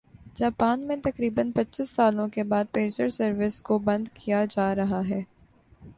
Japan 0.35 0.85
میں 0.87 0.95
تقریبا 1.03 1.41
ًپچيس 1.55 1.89
سالوں 1.89 2.27
کے 2.27 2.43
بعد 2.43 2.71
پیجر 2.71 3.09
سروس 3.09 3.61
کو 3.61 3.77
بند 3.79 4.07
کیا 4.15 4.43
جا 4.49 4.73
رہا 4.75 5.01
ہے 5.09 5.21